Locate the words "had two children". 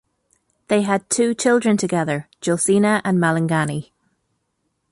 0.81-1.77